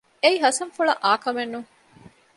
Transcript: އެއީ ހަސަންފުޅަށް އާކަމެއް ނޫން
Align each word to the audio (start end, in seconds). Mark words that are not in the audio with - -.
އެއީ 0.23 0.37
ހަސަންފުޅަށް 0.45 1.01
އާކަމެއް 1.05 1.51
ނޫން 1.53 1.69